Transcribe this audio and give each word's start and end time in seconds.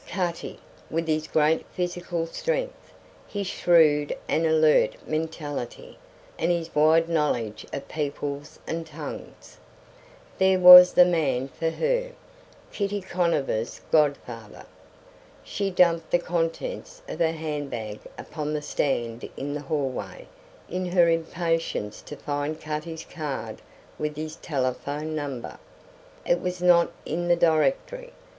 Cutty! 0.07 0.57
with 0.89 1.07
his 1.07 1.27
great 1.27 1.63
physical 1.73 2.25
strength, 2.25 2.91
his 3.27 3.45
shrewd 3.45 4.17
and 4.27 4.47
alert 4.47 4.95
mentality, 5.05 5.99
and 6.39 6.49
his 6.49 6.73
wide 6.73 7.07
knowledge 7.07 7.67
of 7.71 7.87
peoples 7.87 8.57
and 8.65 8.87
tongues. 8.87 9.59
There 10.39 10.57
was 10.57 10.93
the 10.93 11.05
man 11.05 11.49
for 11.49 11.69
her 11.69 12.13
Kitty 12.71 12.99
Conover's 12.99 13.79
godfather. 13.91 14.65
She 15.43 15.69
dumped 15.69 16.09
the 16.09 16.17
contents 16.17 17.03
of 17.07 17.19
her 17.19 17.31
handbag 17.33 17.99
upon 18.17 18.53
the 18.53 18.63
stand 18.63 19.29
in 19.37 19.53
the 19.53 19.61
hallway 19.61 20.27
in 20.67 20.83
her 20.93 21.09
impatience 21.09 22.01
to 22.01 22.15
find 22.15 22.59
Cutty's 22.59 23.05
card 23.05 23.61
with 23.99 24.15
his 24.15 24.35
telephone 24.37 25.15
number. 25.15 25.59
It 26.25 26.41
was 26.41 26.59
not 26.59 26.91
in 27.05 27.27
the 27.27 27.35
directory. 27.35 28.13